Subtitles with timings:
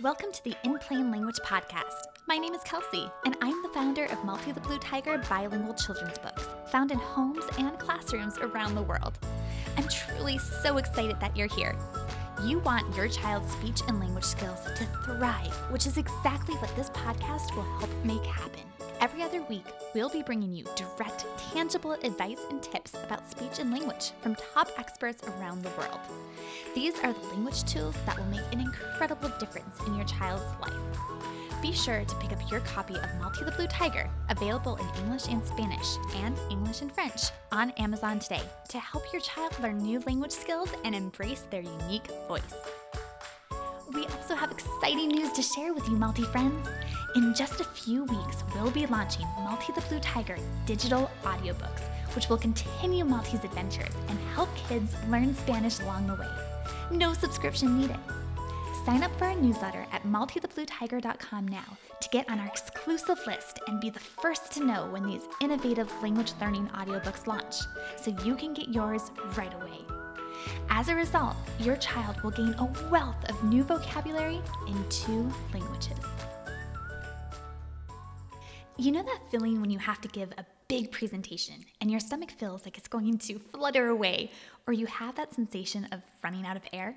[0.00, 2.04] Welcome to the In Plain Language podcast.
[2.28, 6.18] My name is Kelsey, and I'm the founder of Malti the Blue Tiger bilingual children's
[6.18, 9.18] books, found in homes and classrooms around the world.
[9.76, 11.74] I'm truly so excited that you're here.
[12.44, 16.90] You want your child's speech and language skills to thrive, which is exactly what this
[16.90, 18.77] podcast will help make happen.
[19.00, 23.70] Every other week, we'll be bringing you direct, tangible advice and tips about speech and
[23.70, 26.00] language from top experts around the world.
[26.74, 30.74] These are the language tools that will make an incredible difference in your child's life.
[31.62, 35.28] Be sure to pick up your copy of Malti the Blue Tiger, available in English
[35.28, 40.00] and Spanish and English and French, on Amazon today to help your child learn new
[40.00, 42.54] language skills and embrace their unique voice.
[43.92, 46.68] We also have exciting news to share with you, Malti friends.
[47.18, 50.36] In just a few weeks, we'll be launching Malti the Blue Tiger
[50.66, 51.80] digital audiobooks,
[52.14, 56.30] which will continue Malti's adventures and help kids learn Spanish along the way.
[56.92, 57.98] No subscription needed.
[58.86, 63.80] Sign up for our newsletter at maltithebluetiger.com now to get on our exclusive list and
[63.80, 67.56] be the first to know when these innovative language learning audiobooks launch,
[68.00, 69.80] so you can get yours right away.
[70.70, 75.98] As a result, your child will gain a wealth of new vocabulary in two languages.
[78.80, 82.30] You know that feeling when you have to give a big presentation and your stomach
[82.30, 84.30] feels like it's going to flutter away,
[84.68, 86.94] or you have that sensation of running out of air?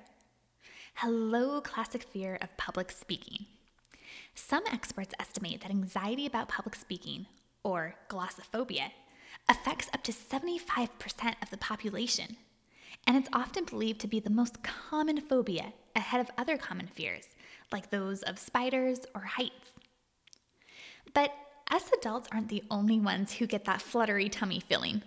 [0.94, 3.48] Hello, classic fear of public speaking.
[4.36, 7.26] Some experts estimate that anxiety about public speaking,
[7.64, 8.92] or glossophobia,
[9.50, 10.88] affects up to 75%
[11.42, 12.38] of the population.
[13.08, 17.30] And it's often believed to be the most common phobia ahead of other common fears,
[17.72, 19.72] like those of spiders or heights.
[21.16, 21.34] But
[21.72, 25.02] us adults aren't the only ones who get that fluttery tummy feeling.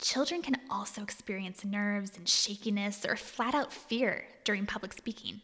[0.00, 5.40] Children can also experience nerves and shakiness or flat out fear during public speaking.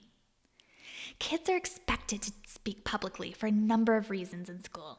[1.19, 4.99] Kids are expected to speak publicly for a number of reasons in school,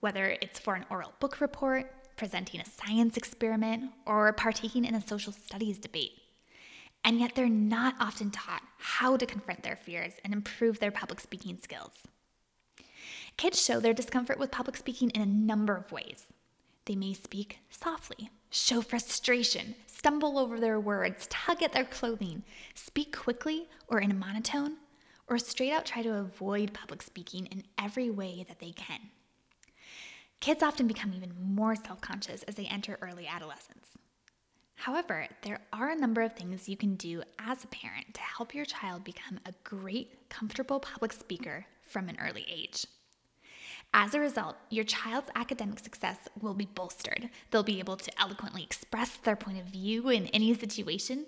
[0.00, 5.06] whether it's for an oral book report, presenting a science experiment, or partaking in a
[5.06, 6.12] social studies debate.
[7.04, 11.20] And yet, they're not often taught how to confront their fears and improve their public
[11.20, 11.92] speaking skills.
[13.36, 16.26] Kids show their discomfort with public speaking in a number of ways.
[16.86, 23.16] They may speak softly, show frustration, stumble over their words, tug at their clothing, speak
[23.16, 24.76] quickly or in a monotone,
[25.26, 29.00] or straight out try to avoid public speaking in every way that they can.
[30.40, 33.88] Kids often become even more self conscious as they enter early adolescence.
[34.74, 38.54] However, there are a number of things you can do as a parent to help
[38.54, 42.84] your child become a great, comfortable public speaker from an early age.
[43.96, 47.30] As a result, your child's academic success will be bolstered.
[47.50, 51.26] They'll be able to eloquently express their point of view in any situation,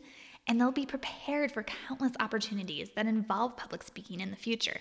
[0.49, 4.81] and they'll be prepared for countless opportunities that involve public speaking in the future,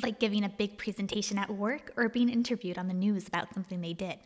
[0.00, 3.80] like giving a big presentation at work or being interviewed on the news about something
[3.80, 4.20] they did.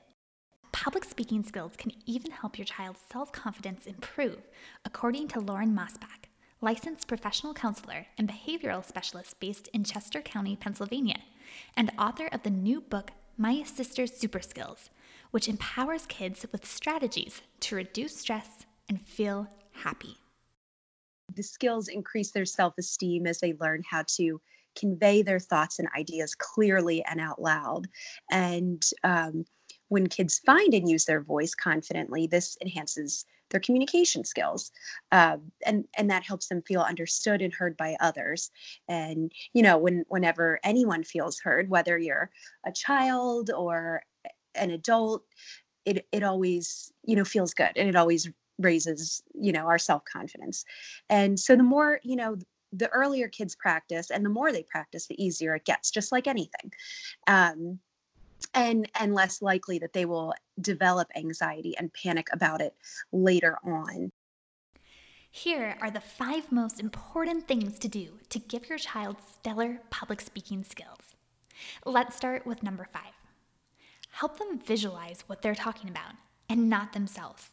[0.73, 4.43] Public speaking skills can even help your child's self confidence improve,
[4.85, 6.29] according to Lauren Mosbach,
[6.61, 11.21] licensed professional counselor and behavioral specialist based in Chester County, Pennsylvania
[11.77, 14.91] and author of the new book, My Sister's Super Skills,
[15.31, 20.19] which empowers kids with strategies to reduce stress and feel happy.
[21.35, 24.41] The skills increase their self esteem as they learn how to
[24.79, 27.87] convey their thoughts and ideas clearly and out loud.
[28.31, 29.45] And um,
[29.89, 34.71] when kids find and use their voice confidently, this enhances their communication skills
[35.13, 38.51] uh, and and that helps them feel understood and heard by others.
[38.89, 42.31] And you know when whenever anyone feels heard whether you're
[42.65, 44.03] a child or
[44.55, 45.25] an adult
[45.85, 48.29] it it always you know feels good and it always
[48.59, 50.65] raises you know our self-confidence.
[51.09, 52.37] And so the more you know
[52.73, 56.27] the earlier kids practice and the more they practice the easier it gets just like
[56.27, 56.73] anything.
[57.27, 57.79] Um,
[58.55, 62.75] and and less likely that they will develop anxiety and panic about it
[63.13, 64.11] later on.
[65.31, 70.21] Here are the five most important things to do to give your child stellar public
[70.21, 71.15] speaking skills.
[71.85, 73.13] Let's start with number five.
[74.11, 76.15] Help them visualize what they're talking about
[76.49, 77.51] and not themselves.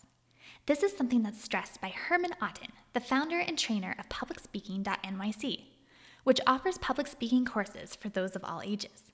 [0.65, 5.63] This is something that's stressed by Herman Otten, the founder and trainer of publicspeaking.nyc,
[6.24, 9.12] which offers public speaking courses for those of all ages.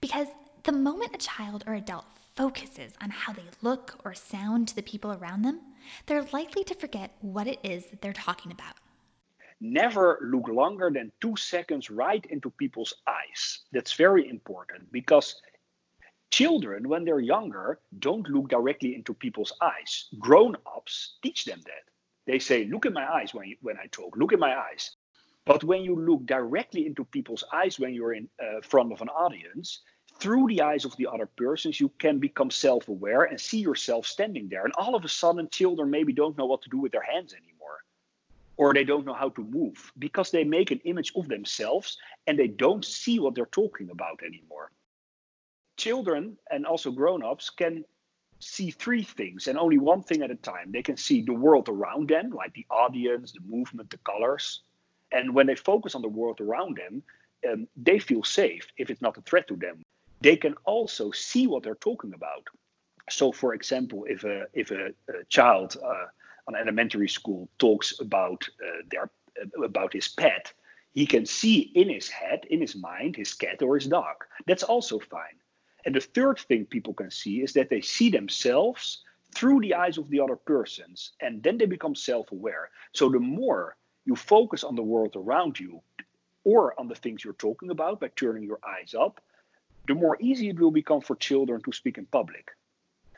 [0.00, 0.26] Because
[0.64, 2.04] the moment a child or adult
[2.36, 5.60] focuses on how they look or sound to the people around them,
[6.06, 8.74] they're likely to forget what it is that they're talking about.
[9.60, 13.60] Never look longer than two seconds right into people's eyes.
[13.72, 15.36] That's very important because
[16.30, 20.08] children, when they're younger, don't look directly into people's eyes.
[20.18, 21.84] Grown ups teach them that.
[22.26, 24.96] They say, Look in my eyes when, you, when I talk, look in my eyes.
[25.44, 29.08] But when you look directly into people's eyes when you're in uh, front of an
[29.08, 29.80] audience,
[30.20, 34.06] through the eyes of the other persons, you can become self aware and see yourself
[34.06, 34.64] standing there.
[34.64, 37.32] And all of a sudden, children maybe don't know what to do with their hands
[37.32, 37.78] anymore,
[38.58, 41.96] or they don't know how to move because they make an image of themselves
[42.26, 44.70] and they don't see what they're talking about anymore.
[45.78, 47.84] Children and also grown ups can
[48.40, 50.70] see three things and only one thing at a time.
[50.70, 54.60] They can see the world around them, like the audience, the movement, the colors.
[55.12, 57.02] And when they focus on the world around them,
[57.50, 59.82] um, they feel safe if it's not a threat to them
[60.20, 62.46] they can also see what they're talking about.
[63.08, 66.06] So, for example, if a if a, a child uh,
[66.46, 70.52] on elementary school talks about uh, their uh, about his pet,
[70.92, 74.24] he can see in his head, in his mind, his cat or his dog.
[74.46, 75.38] That's also fine.
[75.84, 79.02] And the third thing people can see is that they see themselves
[79.34, 82.70] through the eyes of the other persons, and then they become self-aware.
[82.92, 85.80] So the more you focus on the world around you,
[86.44, 89.20] or on the things you're talking about by turning your eyes up,
[89.86, 92.48] the more easy it will become for children to speak in public.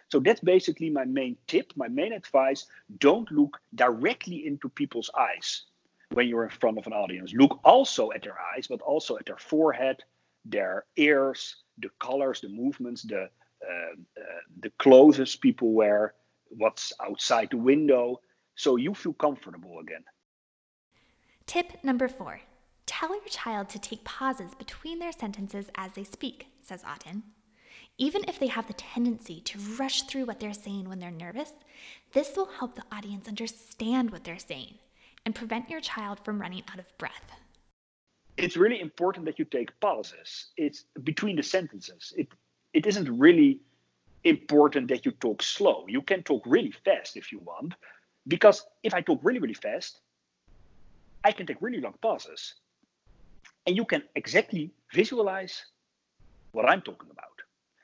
[0.08, 2.66] So that's basically my main tip, my main advice.
[2.98, 5.62] Don't look directly into people's eyes
[6.10, 7.32] when you're in front of an audience.
[7.32, 10.02] Look also at their eyes, but also at their forehead,
[10.44, 13.30] their ears, the colors, the movements, the
[13.64, 14.22] uh, uh,
[14.60, 16.14] the clothes people wear,
[16.48, 18.20] what's outside the window,
[18.56, 20.04] so you feel comfortable again.
[21.46, 22.40] Tip number four
[22.86, 27.22] Tell your child to take pauses between their sentences as they speak, says Otten.
[27.98, 31.52] Even if they have the tendency to rush through what they're saying when they're nervous,
[32.12, 34.74] this will help the audience understand what they're saying
[35.24, 37.32] and prevent your child from running out of breath.
[38.36, 40.46] It's really important that you take pauses.
[40.56, 42.12] It's between the sentences.
[42.16, 42.28] It
[42.72, 43.60] it isn't really
[44.24, 45.84] important that you talk slow.
[45.88, 47.74] You can talk really fast if you want,
[48.26, 50.00] because if I talk really, really fast,
[51.24, 52.54] I can take really long pauses.
[53.66, 55.66] And you can exactly visualize
[56.52, 57.26] what I'm talking about.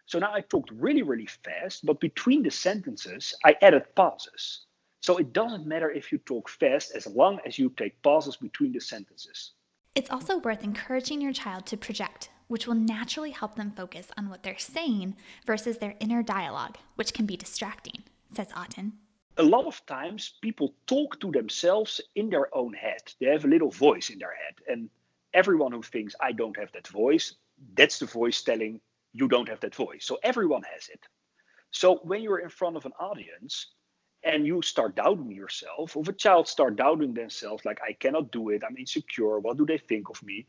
[0.06, 4.66] So now I talked really, really fast, but between the sentences, I added pauses.
[5.02, 8.72] So it doesn't matter if you talk fast as long as you take pauses between
[8.72, 9.52] the sentences.
[9.94, 14.30] It's also worth encouraging your child to project, which will naturally help them focus on
[14.30, 15.16] what they're saying
[15.46, 18.02] versus their inner dialogue, which can be distracting,
[18.34, 18.92] says Otten.
[19.36, 23.02] A lot of times people talk to themselves in their own head.
[23.20, 24.54] They have a little voice in their head.
[24.66, 24.90] And
[25.34, 27.34] everyone who thinks I don't have that voice,
[27.74, 28.80] that's the voice telling
[29.12, 30.04] you don't have that voice.
[30.04, 31.00] So everyone has it.
[31.70, 33.68] So when you're in front of an audience
[34.22, 38.32] and you start doubting yourself, or if a child start doubting themselves, like I cannot
[38.32, 40.46] do it, I'm insecure, what do they think of me?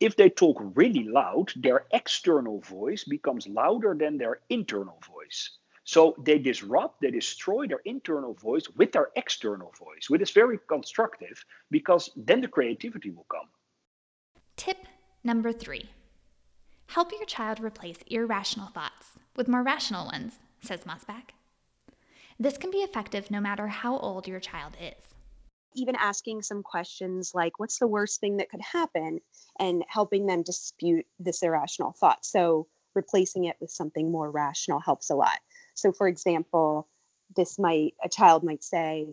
[0.00, 5.50] If they talk really loud, their external voice becomes louder than their internal voice.
[5.84, 10.58] So they disrupt, they destroy their internal voice with their external voice, which is very
[10.68, 13.48] constructive because then the creativity will come.
[14.56, 14.78] Tip
[15.24, 15.88] number three
[16.92, 21.30] help your child replace irrational thoughts with more rational ones, says Mosbach.
[22.38, 25.02] This can be effective no matter how old your child is.
[25.74, 29.20] Even asking some questions like, what's the worst thing that could happen?
[29.58, 32.26] And helping them dispute this irrational thought.
[32.26, 35.38] So, replacing it with something more rational helps a lot.
[35.72, 36.88] So, for example,
[37.34, 39.06] this might, a child might say,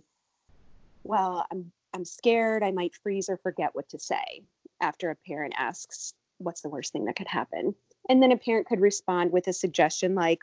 [1.06, 4.44] Well, I'm, I'm scared I might freeze or forget what to say
[4.82, 7.76] after a parent asks, What's the worst thing that could happen?
[8.10, 10.40] And then a parent could respond with a suggestion like,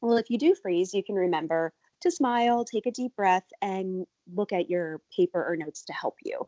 [0.00, 4.06] Well, if you do freeze, you can remember to smile, take a deep breath, and
[4.34, 6.46] look at your paper or notes to help you.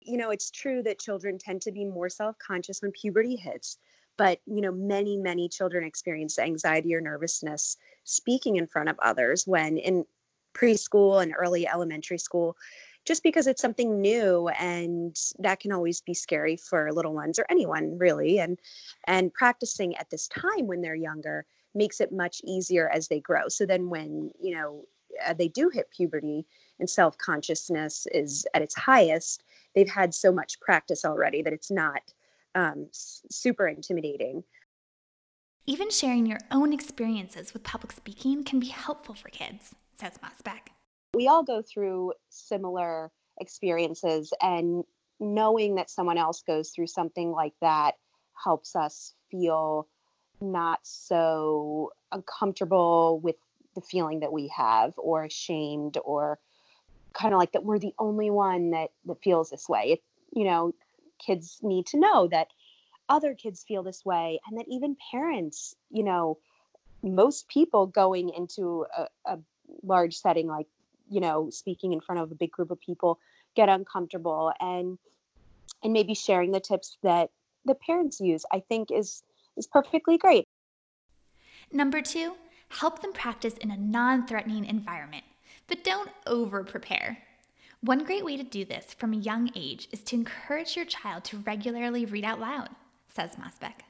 [0.00, 3.78] You know, it's true that children tend to be more self conscious when puberty hits,
[4.16, 9.46] but you know many many children experience anxiety or nervousness speaking in front of others
[9.46, 10.04] when in
[10.54, 12.56] preschool and early elementary school
[13.08, 17.46] just because it's something new and that can always be scary for little ones or
[17.48, 18.58] anyone really and
[19.06, 23.48] and practicing at this time when they're younger makes it much easier as they grow.
[23.48, 24.84] So then when you know
[25.26, 26.44] uh, they do hit puberty
[26.78, 29.42] and self-consciousness is at its highest
[29.74, 32.02] they've had so much practice already that it's not
[32.54, 34.44] um, super intimidating.
[35.64, 40.68] Even sharing your own experiences with public speaking can be helpful for kids says Mosbach
[41.14, 43.10] we all go through similar
[43.40, 44.84] experiences and
[45.20, 47.92] knowing that someone else goes through something like that
[48.44, 49.88] helps us feel
[50.40, 53.36] not so uncomfortable with
[53.74, 56.38] the feeling that we have or ashamed or
[57.12, 59.92] kind of like that we're the only one that that feels this way.
[59.92, 60.74] It, you know
[61.24, 62.48] kids need to know that
[63.08, 66.38] other kids feel this way and that even parents you know
[67.02, 69.38] most people going into a, a
[69.82, 70.66] large setting like
[71.08, 73.18] you know speaking in front of a big group of people
[73.54, 74.98] get uncomfortable and
[75.82, 77.30] and maybe sharing the tips that
[77.64, 79.22] the parents use, I think is
[79.56, 80.46] is perfectly great.
[81.72, 82.34] Number two,
[82.68, 85.24] help them practice in a non threatening environment,
[85.66, 87.18] but don't over prepare.
[87.80, 91.24] One great way to do this from a young age is to encourage your child
[91.24, 92.70] to regularly read out loud,
[93.08, 93.82] says Mosbach.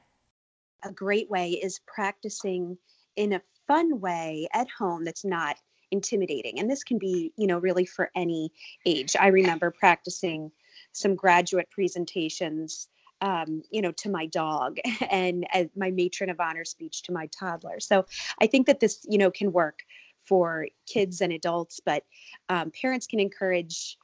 [0.83, 2.77] A great way is practicing
[3.15, 5.57] in a fun way at home that's not
[5.91, 6.59] intimidating.
[6.59, 8.51] And this can be, you know, really for any
[8.85, 9.15] age.
[9.19, 10.51] I remember practicing
[10.91, 12.87] some graduate presentations
[13.21, 14.77] um, you know, to my dog
[15.09, 17.79] and as my matron of honor speech to my toddler.
[17.79, 18.05] So
[18.41, 19.79] I think that this, you know, can work
[20.25, 22.03] for kids and adults, but
[22.49, 23.97] um, parents can encourage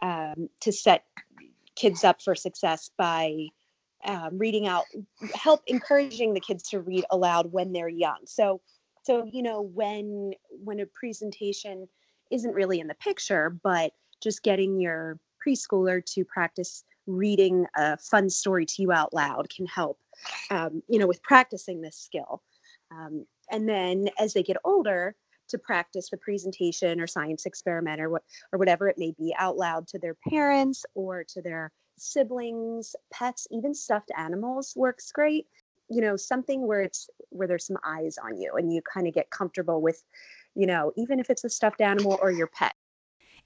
[0.00, 1.04] um, to set
[1.74, 3.46] kids up for success by
[4.04, 4.84] um, reading out,
[5.34, 8.18] help encouraging the kids to read aloud when they're young.
[8.26, 8.60] So,
[9.04, 11.88] so you know, when when a presentation
[12.30, 13.92] isn't really in the picture, but
[14.22, 19.66] just getting your preschooler to practice reading a fun story to you out loud can
[19.66, 19.98] help,
[20.50, 22.42] um, you know, with practicing this skill.
[22.90, 25.14] Um, and then as they get older,
[25.48, 29.56] to practice the presentation or science experiment or what or whatever it may be out
[29.56, 35.46] loud to their parents or to their siblings, pets, even stuffed animals works great.
[35.88, 39.14] You know, something where it's where there's some eyes on you and you kind of
[39.14, 40.02] get comfortable with,
[40.54, 42.74] you know, even if it's a stuffed animal or your pet.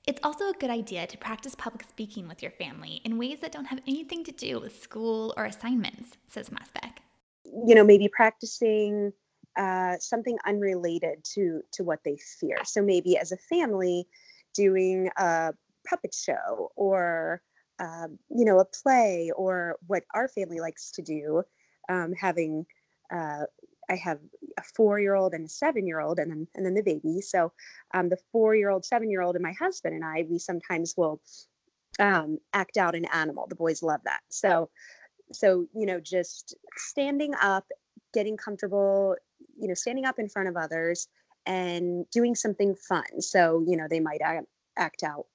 [0.06, 3.52] It's also a good idea to practice public speaking with your family in ways that
[3.52, 6.98] don't have anything to do with school or assignments, says Mosbach.
[7.44, 9.12] You know, maybe practicing
[9.58, 12.58] uh, something unrelated to to what they fear.
[12.64, 14.06] So maybe as a family,
[14.54, 15.52] doing a
[15.88, 17.42] puppet show or
[17.78, 21.42] uh, you know a play or what our family likes to do,
[21.88, 22.66] um, having
[23.12, 23.44] uh,
[23.90, 24.18] I have
[24.58, 27.20] a four-year-old and a seven-year-old, and then and then the baby.
[27.20, 27.52] So
[27.94, 31.20] um, the four-year-old, seven-year-old, and my husband and I, we sometimes will
[31.98, 33.46] um, act out an animal.
[33.48, 34.20] The boys love that.
[34.28, 34.70] So
[35.32, 37.64] so you know, just standing up,
[38.12, 39.16] getting comfortable,
[39.58, 41.08] you know, standing up in front of others
[41.46, 43.20] and doing something fun.
[43.20, 45.26] So you know, they might act, act out,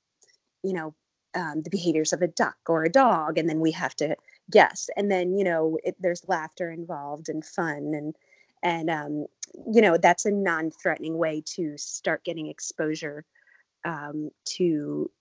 [0.63, 0.95] you know,
[1.35, 4.15] um, the behaviors of a duck or a dog, and then we have to
[4.51, 4.89] guess.
[4.95, 8.15] And then you know, it, there's laughter involved and fun and
[8.63, 9.25] and um,
[9.71, 13.25] you know that's a non-threatening way to start getting exposure
[13.85, 15.11] um, to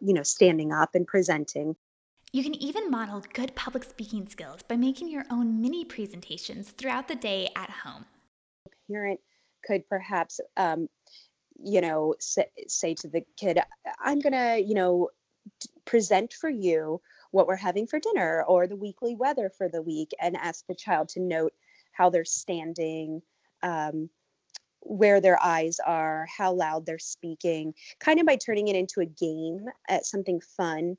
[0.00, 1.74] you know standing up and presenting
[2.32, 7.08] you can even model good public speaking skills by making your own mini presentations throughout
[7.08, 8.04] the day at home
[8.66, 9.18] a parent
[9.64, 10.88] could perhaps um,
[11.62, 13.58] you know say, say to the kid
[14.04, 15.08] i'm gonna you know
[15.86, 20.10] present for you what we're having for dinner or the weekly weather for the week
[20.20, 21.52] and ask the child to note
[21.92, 23.22] how they're standing,
[23.62, 24.08] um,
[24.80, 29.06] where their eyes are, how loud they're speaking, kind of by turning it into a
[29.06, 30.96] game at something fun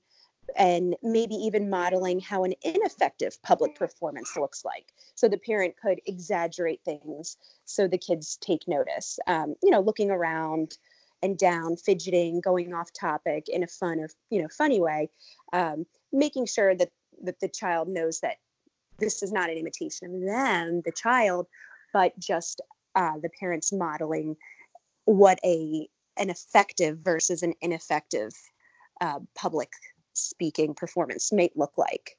[0.57, 4.93] and maybe even modeling how an ineffective public performance looks like.
[5.15, 9.19] So the parent could exaggerate things so the kids take notice.
[9.27, 10.77] Um, you know, looking around
[11.23, 15.09] and down, fidgeting, going off topic in a fun or you know funny way,
[15.53, 16.89] um, making sure that
[17.23, 18.37] that the child knows that
[18.97, 21.47] this is not an imitation of them, the child,
[21.93, 22.61] but just
[22.95, 24.35] uh, the parents modeling
[25.05, 25.87] what a
[26.17, 28.31] an effective versus an ineffective
[28.99, 29.69] uh, public
[30.13, 32.17] speaking performance may look like.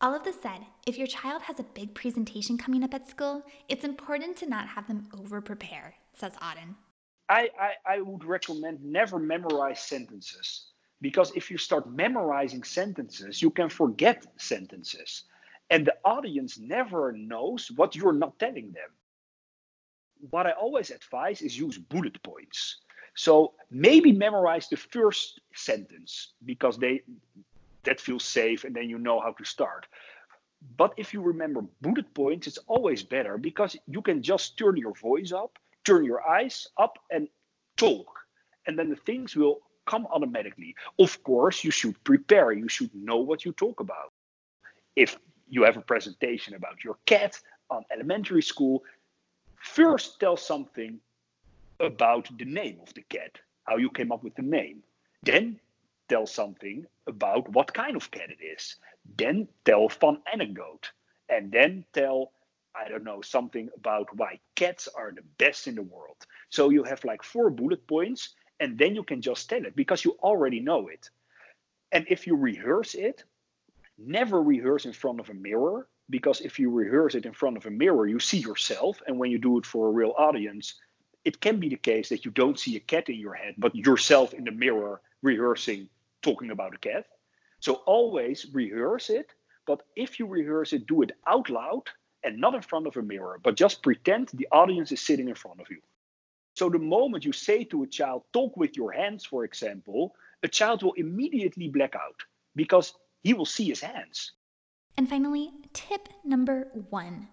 [0.00, 3.44] All of this said, if your child has a big presentation coming up at school,
[3.68, 6.76] it's important to not have them over prepare, says Otten.
[7.28, 10.71] I, I, I would recommend never memorize sentences
[11.02, 15.24] because if you start memorizing sentences, you can forget sentences
[15.72, 18.90] and the audience never knows what you're not telling them.
[20.30, 22.76] What I always advise is use bullet points.
[23.14, 27.02] So maybe memorize the first sentence because they
[27.84, 29.86] that feels safe and then you know how to start.
[30.76, 34.94] But if you remember bullet points, it's always better because you can just turn your
[34.94, 37.28] voice up, turn your eyes up, and
[37.76, 38.06] talk.
[38.66, 40.74] And then the things will come automatically.
[40.98, 44.12] Of course, you should prepare, you should know what you talk about.
[44.96, 48.82] If you have a presentation about your cat on elementary school,
[49.56, 50.98] first tell something
[51.80, 54.82] about the name of the cat, how you came up with the name.
[55.22, 55.58] Then
[56.08, 58.76] tell something about what kind of cat it is.
[59.16, 60.90] Then tell fun anecdote.
[61.28, 62.32] And then tell,
[62.76, 66.16] I don't know, something about why cats are the best in the world.
[66.50, 70.04] So you have like four bullet points, and then you can just tell it because
[70.04, 71.10] you already know it.
[71.90, 73.24] And if you rehearse it,
[73.98, 77.66] never rehearse in front of a mirror because if you rehearse it in front of
[77.66, 79.02] a mirror, you see yourself.
[79.08, 80.74] And when you do it for a real audience,
[81.24, 83.74] it can be the case that you don't see a cat in your head, but
[83.74, 85.88] yourself in the mirror rehearsing
[86.22, 87.06] talking about a cat.
[87.58, 89.34] So always rehearse it,
[89.66, 91.82] but if you rehearse it, do it out loud
[92.22, 95.34] and not in front of a mirror, but just pretend the audience is sitting in
[95.34, 95.80] front of you.
[96.54, 100.48] So the moment you say to a child, talk with your hands, for example, a
[100.48, 102.22] child will immediately black out
[102.54, 104.32] because he will see his hands.
[104.98, 107.28] And finally, tip number one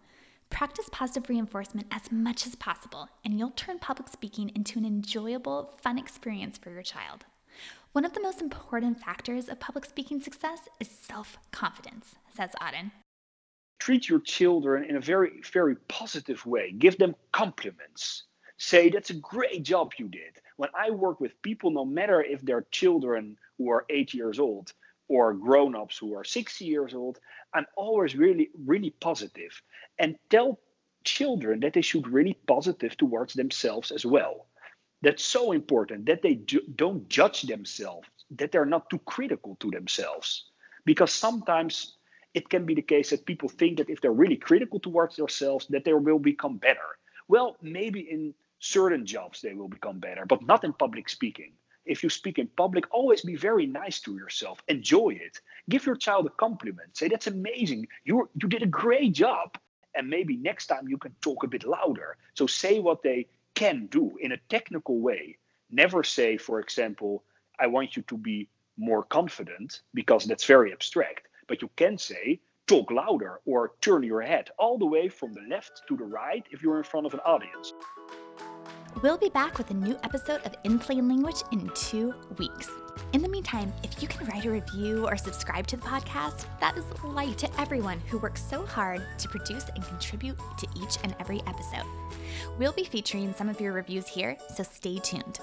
[0.50, 5.78] practice positive reinforcement as much as possible, and you'll turn public speaking into an enjoyable,
[5.82, 7.26] fun experience for your child.
[7.92, 12.92] One of the most important factors of public speaking success is self confidence, says Otten.
[13.80, 16.72] Treat your children in a very, very positive way.
[16.72, 18.24] Give them compliments.
[18.60, 20.38] Say, that's a great job you did.
[20.58, 24.74] When I work with people, no matter if they're children who are eight years old
[25.08, 27.20] or grown ups who are 60 years old,
[27.54, 29.62] I'm always really, really positive
[29.98, 30.60] and tell
[31.06, 34.48] children that they should really positive towards themselves as well.
[35.02, 39.72] That's so important that they ju- don't judge themselves, that they're not too critical to
[39.72, 40.52] themselves.
[40.84, 41.96] Because sometimes
[42.34, 45.66] it can be the case that people think that if they're really critical towards themselves,
[45.68, 47.00] that they will become better.
[47.30, 51.54] Well, maybe in certain jobs they will become better, but not in public speaking.
[51.86, 54.62] If you speak in public, always be very nice to yourself.
[54.68, 55.40] Enjoy it.
[55.70, 56.96] Give your child a compliment.
[56.96, 57.88] Say, that's amazing.
[58.04, 59.58] You, you did a great job.
[59.96, 62.18] And maybe next time you can talk a bit louder.
[62.36, 65.38] So say what they can do in a technical way.
[65.72, 67.24] Never say, for example,
[67.60, 71.28] I want you to be more confident because that's very abstract.
[71.48, 75.42] But you can say, talk louder or turn your head all the way from the
[75.50, 77.74] left to the right if you're in front of an audience.
[79.02, 82.70] We'll be back with a new episode of In Plain Language in two weeks.
[83.14, 86.78] In the meantime, if you can write a review or subscribe to the podcast, that
[86.78, 91.16] is light to everyone who works so hard to produce and contribute to each and
[91.20, 91.86] every episode.
[92.58, 95.40] We'll be featuring some of your reviews here, so stay tuned.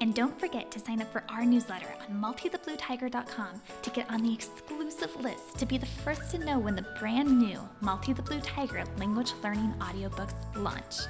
[0.00, 4.32] And don't forget to sign up for our newsletter on multythebluetiger.com to get on the
[4.32, 8.40] exclusive list to be the first to know when the brand new Multy the Blue
[8.40, 11.02] Tiger language learning audiobooks launch.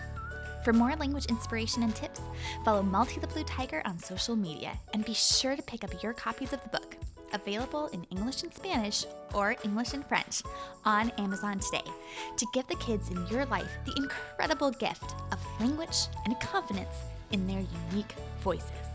[0.62, 2.20] For more language inspiration and tips,
[2.64, 6.12] follow Multy the Blue Tiger on social media and be sure to pick up your
[6.12, 6.96] copies of the book,
[7.33, 10.42] available in English and Spanish or English and French,
[10.85, 11.90] on Amazon today
[12.37, 16.94] to give the kids in your life the incredible gift of language and confidence
[17.33, 18.91] in their unique voices.